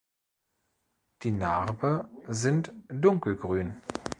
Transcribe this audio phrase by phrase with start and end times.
[1.21, 3.79] Die Narbe sind dunkelgrün.